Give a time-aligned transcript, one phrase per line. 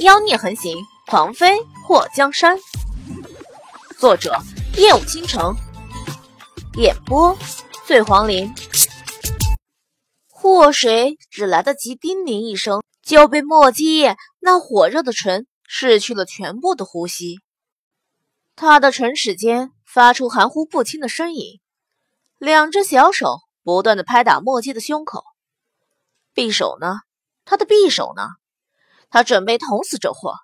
[0.00, 0.78] 妖孽横行，
[1.08, 2.58] 狂妃祸江山。
[3.98, 4.34] 作者：
[4.78, 5.54] 夜舞倾城，
[6.78, 7.36] 演播：
[7.86, 8.50] 醉黄林。
[10.26, 17.40] 祸水只来得及叮咛一声，就被莫基叶那火热的唇失去了全部的呼吸。
[18.56, 21.60] 他的唇齿间发出含糊不清的呻吟，
[22.38, 25.24] 两只小手不断的拍打莫基的胸口。
[26.34, 27.00] 匕首呢？
[27.44, 28.28] 他的匕首呢？
[29.10, 30.36] 他准备捅死这货。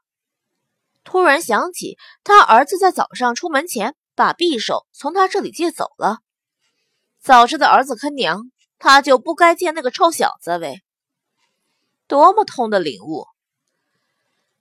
[1.05, 6.19] 突然想起，他儿子在早上出门前把匕首从他这里借走了。
[7.21, 10.83] 早知道儿子坑娘，他就不该见那个臭小子喂！
[12.09, 13.27] 多么痛的领悟！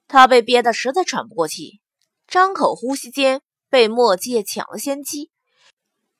[0.07, 1.79] 他被憋得实在喘不过气，
[2.27, 5.31] 张口呼吸间被墨界抢了先机，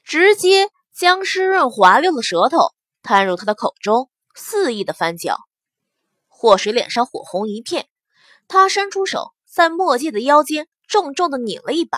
[0.04, 5.38] 直接将湿润滑溜的舌头探入他的口中，肆意的翻搅。
[6.38, 7.88] 祸水脸上火红一片，
[8.50, 11.98] 他伸出手，在墨界的腰间重重的拧了一把。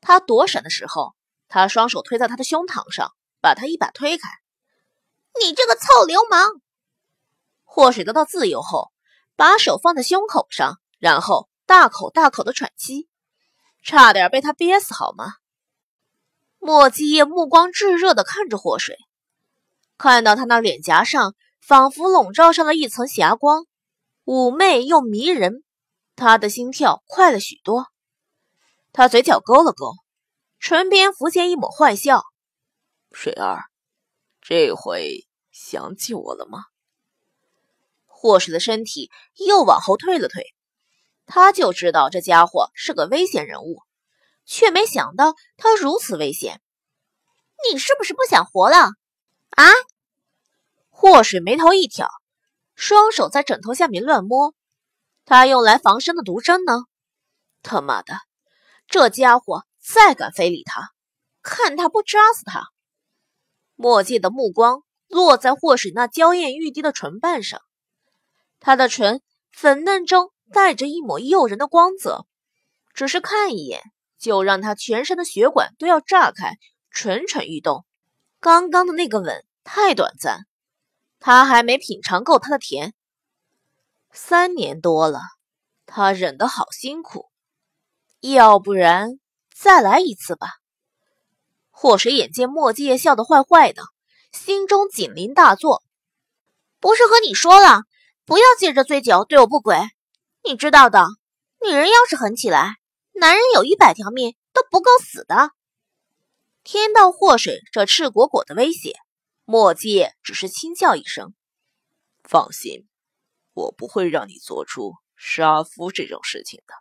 [0.00, 1.14] 他躲闪的时候，
[1.46, 4.28] 他双手推在他的胸膛上，把他一把推开。
[5.40, 6.60] 你这个臭流氓！
[7.62, 8.90] 祸水得到自由后，
[9.36, 13.08] 把手放在胸口上，然后大口大口的喘气，
[13.84, 15.34] 差点被他憋死，好吗？
[16.58, 18.98] 莫继业目光炙热的看着祸水，
[19.96, 21.36] 看到他那脸颊上。
[21.66, 23.64] 仿佛笼罩上了一层霞光，
[24.26, 25.64] 妩媚又迷人。
[26.14, 27.86] 他的心跳快了许多。
[28.92, 29.94] 他嘴角勾了勾，
[30.60, 32.22] 唇边浮现一抹坏笑
[33.12, 33.62] ：“水儿，
[34.42, 36.64] 这回想起我了吗？”
[38.04, 39.10] 霍水的身体
[39.46, 40.44] 又往后退了退。
[41.24, 43.80] 他就知道这家伙是个危险人物，
[44.44, 46.60] 却没想到他如此危险。
[47.72, 48.90] 你是不是不想活了？
[49.56, 49.64] 啊？
[50.96, 52.08] 祸水眉头一挑，
[52.76, 54.54] 双手在枕头下面乱摸。
[55.24, 56.84] 他用来防身的毒针呢？
[57.62, 58.14] 他妈的，
[58.86, 60.92] 这家伙再敢非礼他，
[61.42, 62.68] 看他不扎死他！
[63.74, 67.60] 墨迹的目光落在祸水那娇艳欲滴的唇瓣上，
[68.60, 72.24] 他的唇粉嫩中带着一抹诱人的光泽，
[72.94, 73.82] 只是看一眼
[74.16, 76.56] 就让他全身的血管都要炸开，
[76.92, 77.84] 蠢蠢欲动。
[78.38, 80.46] 刚刚的那个吻太短暂。
[81.26, 82.92] 他还没品尝够他的甜，
[84.12, 85.20] 三年多了，
[85.86, 87.30] 他忍得好辛苦，
[88.20, 89.18] 要不然
[89.56, 90.48] 再来一次吧。
[91.70, 93.84] 祸水眼见墨迹笑得坏坏的，
[94.32, 95.82] 心中警铃大作。
[96.78, 97.84] 不是和你说了，
[98.26, 99.78] 不要借着醉酒对我不轨？
[100.42, 101.06] 你知道的，
[101.66, 102.74] 女人要是狠起来，
[103.14, 105.52] 男人有一百条命都不够死的。
[106.64, 108.92] 听到祸水这赤果果的威胁。
[109.46, 111.34] 墨界只是轻笑一声
[112.24, 112.88] ：“放心，
[113.52, 116.74] 我不会让你做出杀夫这种事情的。”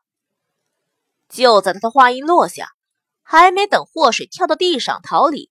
[1.28, 2.70] 就在他的话音落下，
[3.22, 5.50] 还没等祸水跳到地上逃离，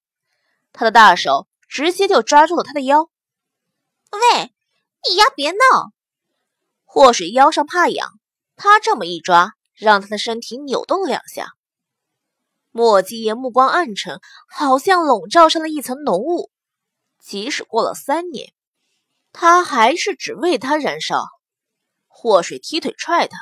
[0.73, 3.11] 他的大手直接就抓住了他的腰。
[4.13, 4.55] “喂，
[5.09, 5.93] 你丫别闹！”
[6.87, 8.09] 祸水腰上怕痒，
[8.57, 11.53] 他这么一抓，让他的身体扭动了两下。
[12.71, 16.51] 墨继业目光暗沉，好像笼罩上了一层浓雾。
[17.23, 18.53] 即使过了三年，
[19.33, 21.25] 他还是只为他燃烧。
[22.09, 23.39] 祸水踢腿踹他，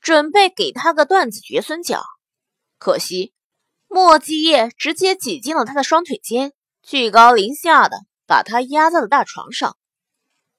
[0.00, 2.02] 准备给他个断子绝孙脚。
[2.78, 3.34] 可惜
[3.88, 6.52] 莫继业直接挤进了他的双腿间，
[6.82, 9.76] 居高临下的把他压在了大床上。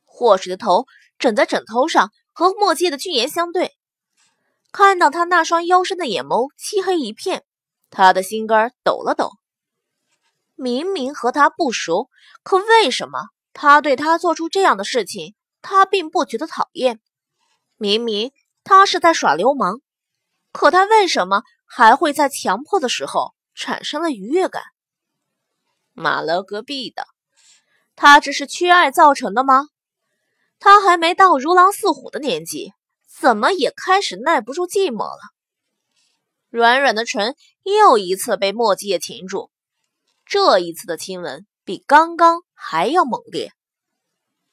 [0.04, 0.86] 祸水的头
[1.18, 3.72] 枕在枕头上，和莫继业的俊颜相对。
[4.72, 7.46] 看到他那双幽深的眼眸，漆黑一片，
[7.90, 9.32] 他的心肝抖了抖。
[10.56, 12.10] 明明和他不熟，
[12.44, 17.02] 可为什么他对他做出这样的事情，他并不觉得讨厌？
[17.78, 18.32] 明明
[18.64, 19.82] 他是在耍流氓，
[20.52, 24.64] 可他为什么还会在强迫的时候产生了愉悦感？
[25.92, 27.06] 马勒隔壁的，
[27.96, 29.68] 他这是缺爱造成的吗？
[30.60, 32.74] 他还没到如狼似虎的年纪，
[33.08, 35.20] 怎么也开始耐不住寂寞了？
[36.50, 39.52] 软软的唇又一次被墨迹擒住。
[40.26, 43.52] 这一次的亲吻比刚刚还要猛烈，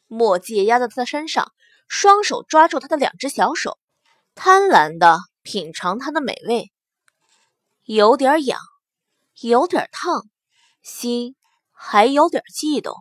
[0.07, 1.53] 墨迹压在他的身上，
[1.89, 3.79] 双手抓住他的两只小手，
[4.35, 6.71] 贪婪的品尝他的美味，
[7.85, 8.61] 有点痒，
[9.41, 10.25] 有点烫，
[10.83, 11.37] 心
[11.73, 12.95] 还有点悸动。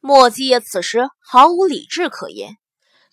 [0.00, 2.56] 墨迹叶此时毫无理智可言，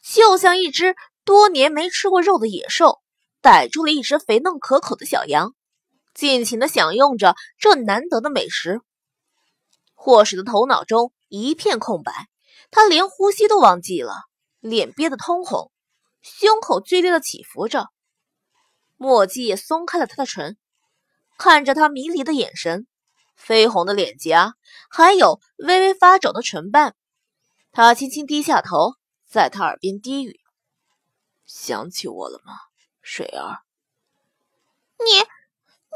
[0.04, 3.00] 就像一只多年没吃过肉的野兽，
[3.42, 5.54] 逮住了一只肥嫩可口的小羊。
[6.14, 8.82] 尽情的享用着这难得的美食，
[9.94, 12.28] 霍使的头脑中一片空白，
[12.70, 14.14] 他连呼吸都忘记了，
[14.60, 15.72] 脸憋得通红，
[16.22, 17.88] 胸口剧烈的起伏着。
[18.98, 20.58] 墨迹也松开了他的唇，
[21.38, 22.86] 看着他迷离的眼神，
[23.40, 24.54] 绯红的脸颊，
[24.90, 26.96] 还有微微发肿的唇瓣，
[27.72, 28.96] 他轻轻低下头，
[29.28, 30.40] 在他耳边低语
[31.48, 32.54] ：“想起我了吗，
[33.02, 33.64] 水儿？”
[35.04, 35.26] 你，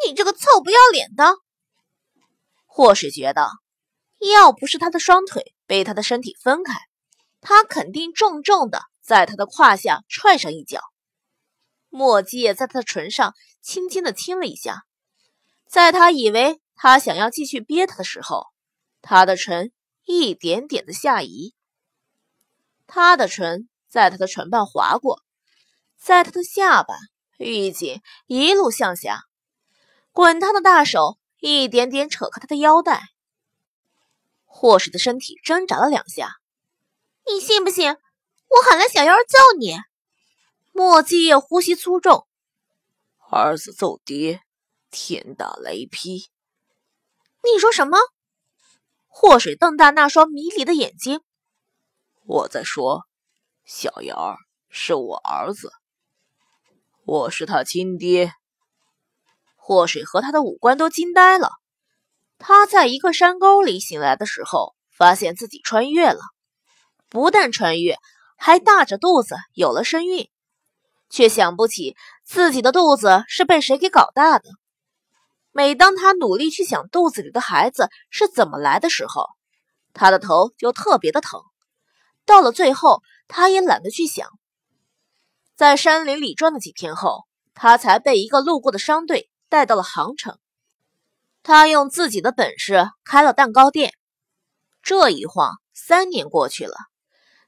[0.03, 1.35] 你这个臭不要脸的！
[2.65, 3.49] 或是觉得，
[4.33, 6.73] 要不是他的双腿被他的身体分开，
[7.39, 10.81] 他肯定重重的在他的胯下踹上一脚。
[11.89, 14.83] 墨迹也在他的唇上轻轻的亲了一下，
[15.67, 18.47] 在他以为他想要继续憋他的时候，
[19.01, 19.71] 他的唇
[20.03, 21.53] 一点点的下移，
[22.85, 25.21] 他的唇在他的唇瓣划过，
[25.97, 26.95] 在他的下巴
[27.37, 29.21] 预警一路向下，
[30.15, 33.01] 滚烫的大手一点点扯开他的腰带，
[34.45, 36.37] 霍氏的身体挣扎了两下，
[37.27, 39.75] 你信不信我喊来小妖揍你？
[40.71, 42.25] 墨迹也呼吸粗重，
[43.29, 44.39] 儿子揍爹，
[44.89, 46.29] 天打雷劈！
[47.43, 47.97] 你说什么？
[49.07, 51.19] 祸水瞪大那双迷离的眼睛。
[52.25, 53.03] 我在说，
[53.65, 54.37] 小妖儿
[54.69, 55.73] 是我儿子，
[57.03, 58.31] 我是他亲爹。
[59.67, 61.49] 祸水和他的五官都惊呆了。
[62.37, 66.19] 他在一个山沟里醒来的时候，发现自己穿越了，
[67.09, 67.97] 不但穿越，
[68.37, 70.29] 还大着肚子有了身孕。
[71.09, 74.47] 却想不起自己的肚子是被谁给搞大的。
[75.51, 79.29] 每当他努力去想肚子里的孩子是怎么来的时候，
[79.93, 81.41] 他的头就特别的疼。
[82.23, 84.29] 到了最后，他也懒得去想。
[85.55, 87.23] 在山林里转了几天后，
[87.55, 90.37] 他才被一个路过的商队带到了杭城。
[91.43, 93.93] 他用自己的本事开了蛋糕店。
[94.81, 96.75] 这一晃，三年过去了，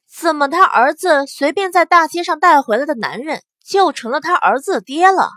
[0.07, 3.44] 怎么他儿子随便在大街上带回来的男人？
[3.63, 5.29] 就成了他儿子的爹了。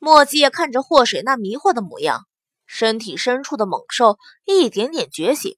[0.00, 2.26] 墨迹也看着祸水那迷惑的模样，
[2.66, 5.54] 身体深处的猛兽一点点觉醒。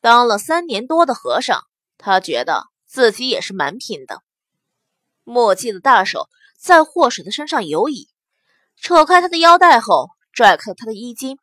[0.00, 1.62] 当了三年多的和尚，
[1.96, 4.22] 他觉得自己也是蛮拼的。
[5.22, 6.28] 墨迹的大手
[6.58, 8.08] 在祸水的身上游移，
[8.82, 11.38] 扯开他的腰带后，拽开了他的衣襟。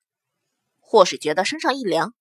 [0.82, 2.14] 祸水觉得身上一凉，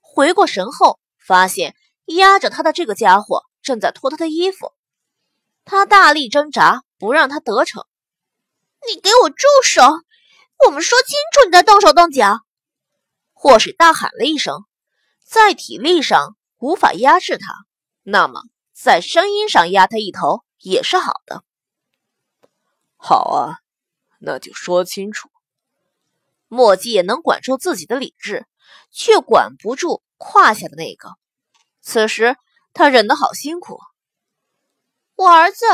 [0.00, 1.76] 回过神后，发现
[2.06, 4.72] 压着他的这个家伙正在脱他的衣服。
[5.64, 7.86] 他大力挣扎，不让他得逞。
[8.88, 9.80] 你给我住手！
[10.66, 12.40] 我们说清楚，你再动手动脚。
[13.32, 14.64] 祸水大喊了一声，
[15.22, 17.54] 在体力上无法压制他，
[18.02, 18.42] 那么
[18.72, 21.44] 在声音上压他一头也是好的。
[22.96, 23.60] 好啊，
[24.24, 25.30] 那就说清楚。
[26.48, 28.46] 墨迹也能管住自己的理智，
[28.90, 31.10] 却管不住胯下的那个。
[31.80, 32.36] 此时
[32.72, 33.78] 他忍得好辛苦。
[35.16, 35.64] 我儿子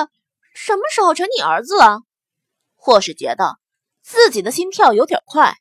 [0.55, 2.01] 什么时候成你儿子了？
[2.75, 3.59] 或是觉得
[4.03, 5.55] 自己的心跳有点快，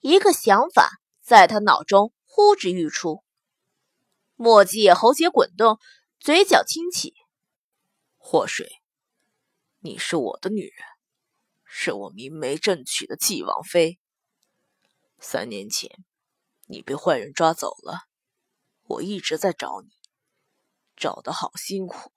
[0.00, 0.90] 一个想法
[1.22, 3.22] 在他脑中呼之欲出。
[4.34, 5.78] 墨迹也喉结滚动，
[6.20, 7.14] 嘴角轻启。
[8.18, 8.68] 祸水，
[9.80, 10.86] 你是我的女人，
[11.66, 13.98] 是我明媒正娶的继王妃。
[15.18, 16.04] 三年前，
[16.66, 18.06] 你被坏人抓走了，
[18.84, 19.90] 我一直在找你，
[20.96, 22.12] 找的好辛苦。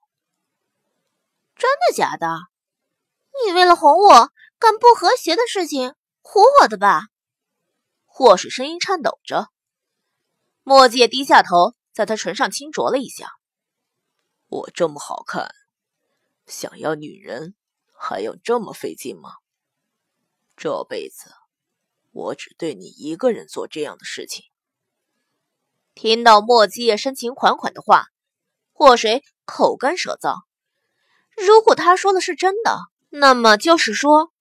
[1.56, 2.28] 真的假的？
[3.46, 7.08] 你为了哄我干不和谐的事情，唬我的吧？
[8.06, 9.50] 祸水声音颤抖着，
[10.64, 13.32] 墨迹低下头，在他唇上轻啄了一下。
[14.48, 15.54] 我这么好看，
[16.48, 17.56] 想要女人
[17.94, 19.36] 还用这么费劲吗？
[20.60, 21.32] 这辈子
[22.12, 24.44] 我只对你一个人做这样的事情。
[25.96, 28.08] 听到墨迹深情款款的话，
[28.74, 30.42] 祸水口干舌燥。
[31.38, 34.34] 如果他说的是真的，那么就是说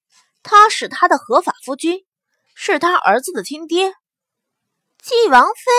[0.42, 2.04] 他是他的合法夫君，
[2.52, 3.94] 是他儿子的亲爹，
[5.00, 5.70] 继王妃。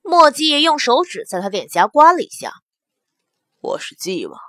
[0.00, 2.54] 墨迹用手指在他脸颊刮了一下。
[3.60, 4.40] 我是继王，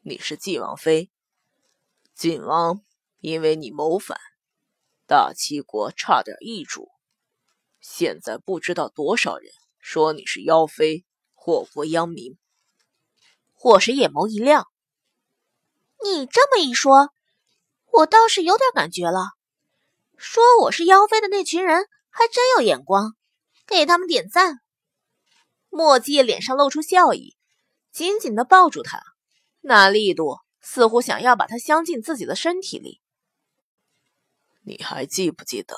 [0.00, 1.10] 你是继王妃。
[2.14, 2.82] 晋王
[3.20, 4.18] 因为你谋反，
[5.06, 6.88] 大齐国差点易主，
[7.80, 12.38] 现在不知道多少人说你是妖妃，祸国殃民。
[13.54, 14.68] 火神眼眸一亮。
[16.04, 17.10] 你这么一说，
[17.90, 19.32] 我倒是有点感觉了。
[20.16, 23.16] 说我是妖妃的那群人还真有眼光，
[23.66, 24.60] 给他们点赞。
[25.70, 27.36] 墨迹脸上露出笑意，
[27.90, 29.02] 紧紧的抱住他，
[29.60, 33.00] 那力度似乎想要把他镶进自己的身体里。
[34.68, 35.74] 你还记不记得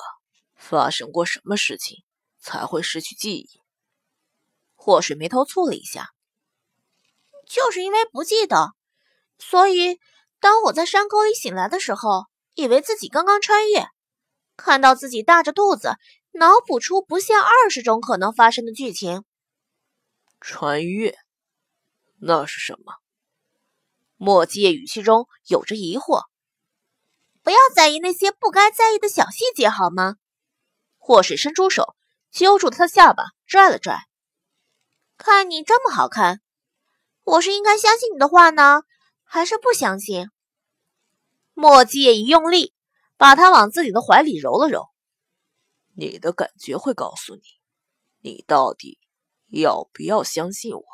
[0.57, 2.03] 发生过什么事情
[2.41, 3.49] 才会失去记忆？
[4.75, 6.09] 祸水眉头蹙了一下，
[7.47, 8.75] 就是因为不记得。
[9.39, 10.01] 所以
[10.41, 13.87] 当我在山沟里醒来的时候，以为自己刚刚穿越，
[14.57, 15.95] 看到自己大着肚子，
[16.33, 19.23] 脑补出不下二十种可能发生的剧情。
[20.41, 21.17] 穿越？
[22.19, 22.95] 那是什么？
[24.17, 26.25] 莫基叶语气中有着疑惑。
[27.43, 30.17] 不要在意那些不该在意的小细节，好吗？
[30.99, 31.97] 祸水伸出手
[32.31, 34.07] 揪住他的下巴，拽了拽。
[35.17, 36.41] 看你这么好看，
[37.25, 38.83] 我是应该相信你的话呢，
[39.25, 40.29] 还是不相信？
[41.55, 42.75] 莫基叶一用力，
[43.17, 44.89] 把他往自己的怀里揉了揉。
[45.97, 47.43] 你的感觉会告诉你，
[48.21, 48.99] 你到底
[49.49, 50.85] 要不要相信我？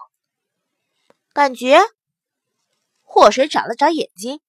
[1.33, 1.81] 感觉？
[3.03, 4.41] 祸水眨了眨眼睛。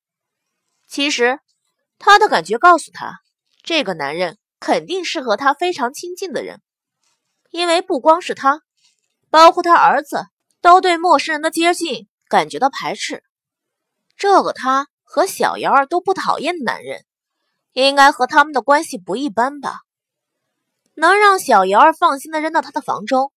[0.88, 1.40] 其实。
[2.00, 3.20] 他的感觉告诉他，
[3.64, 6.62] 这个男人肯定是和他非常亲近的人，
[7.50, 8.62] 因为不光是他，
[9.30, 10.26] 包括他儿子
[10.62, 13.24] 都对陌生人的接近感觉到排斥。
[14.16, 17.06] 这个他和小瑶儿都不讨厌的男人，
[17.74, 19.82] 应该和他们的关系不一般吧？
[20.94, 23.32] 能让小瑶儿放心的扔到他的房中，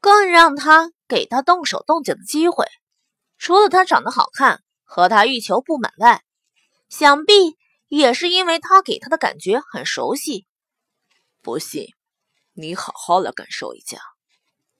[0.00, 2.66] 更让他给他动手动脚的机会。
[3.36, 6.22] 除了他长得好看和他欲求不满外，
[6.88, 7.58] 想必。
[7.88, 10.46] 也是因为他给他的感觉很熟悉。
[11.42, 11.88] 不信，
[12.54, 13.98] 你好好来感受一下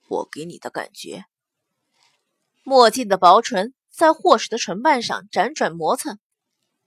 [0.07, 1.25] 我给你的感觉。
[2.63, 6.19] 墨迹的薄唇在霍氏的唇瓣上辗转磨蹭，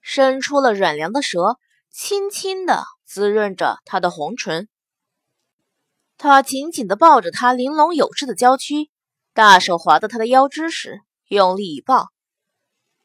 [0.01, 1.59] 伸出了软凉的舌，
[1.91, 4.69] 轻轻的滋润着他的红唇。
[6.17, 8.91] 他紧紧的抱着她玲珑有致的娇躯，
[9.33, 12.09] 大手划到她的腰肢时，用力一抱。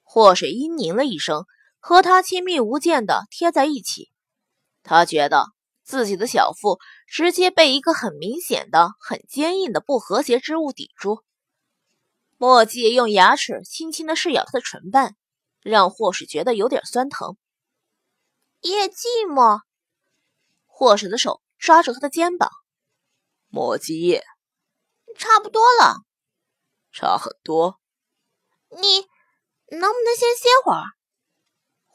[0.01, 1.46] 霍水嘤咛了一声。
[1.86, 4.10] 和他亲密无间的贴在一起，
[4.84, 5.52] 他觉得
[5.84, 11.25] 自己的小腹直接被一个很明显的、很坚硬的不和谐之物抵住。
[12.38, 15.18] 墨迹用牙齿轻轻的试咬他的唇瓣，
[15.60, 17.36] 让霍水觉得有点酸疼。
[18.62, 19.60] 叶寂寞，
[20.66, 22.50] 霍水的手抓住他的肩膀。
[23.50, 24.24] 墨迹叶，
[25.18, 25.98] 差不多了，
[26.94, 27.78] 差很多。
[28.70, 29.02] 你
[29.78, 30.84] 能不能先歇会儿？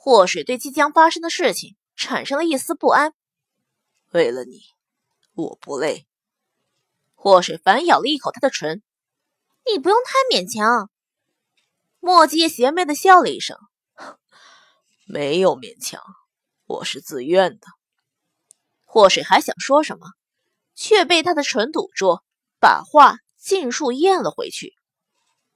[0.09, 3.12] 祸水对即将发生的事情产生了一丝不安。
[4.11, 4.62] 为了你，
[5.35, 6.07] 我不累。
[7.15, 8.83] 祸水反咬了一口他的唇。
[9.71, 10.91] 你不用太勉强。
[12.00, 13.59] 莫迹邪魅的笑了一声。
[15.05, 16.00] 没有勉强，
[16.65, 17.67] 我是自愿的。
[18.87, 20.07] 祸水还想说什么，
[20.75, 22.23] 却被他的唇堵住，
[22.59, 24.73] 把话尽数咽了回去。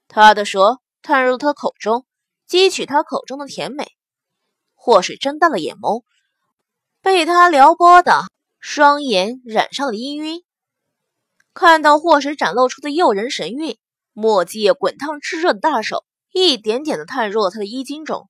[0.09, 2.05] 他的舌探入他口中，
[2.47, 3.97] 汲取他口中的甜美。
[4.85, 6.03] 祸水睁大了眼眸，
[7.03, 8.25] 被他撩拨的
[8.59, 10.43] 双眼染上了氤氲。
[11.55, 13.79] 看到祸水展露出的诱人神韵，
[14.13, 18.29] 墨迹滚烫炽热的大手一点点的探入了他的衣襟中，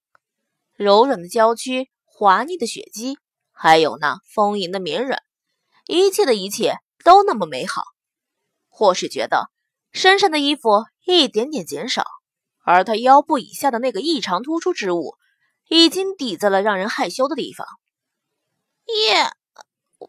[0.75, 3.17] 柔软的娇躯、滑腻的血肌，
[3.51, 5.23] 还有那丰盈的绵软，
[5.87, 7.83] 一切的一切都那么美好。
[8.69, 9.47] 祸水觉得
[9.91, 12.05] 身上的衣服一点点减少，
[12.63, 15.17] 而他腰部以下的那个异常突出之物。
[15.69, 17.67] 已经抵在了让人害羞的地方。
[19.09, 19.33] 耶，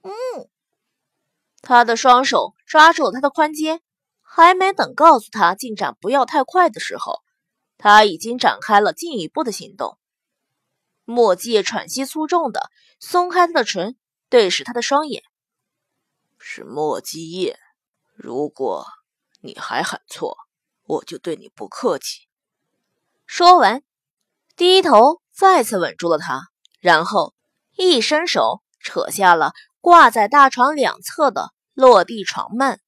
[0.03, 0.49] 嗯，
[1.61, 3.81] 他的双手抓住了他的宽肩，
[4.21, 7.21] 还没等告诉他进展不要太快的时候，
[7.77, 9.97] 他已经展开了进一步的行动。
[11.05, 13.97] 墨迹喘息粗重的松开他的唇，
[14.29, 15.23] 对视他的双眼。
[16.39, 17.57] 是墨迹叶，
[18.15, 18.85] 如果
[19.41, 20.37] 你还喊错，
[20.83, 22.27] 我就对你不客气。
[23.25, 23.83] 说完，
[24.55, 25.22] 低头。
[25.35, 26.47] 再次稳住了他，
[26.79, 27.33] 然后
[27.75, 32.79] 一伸手扯下了挂在大床两侧的落地床幔。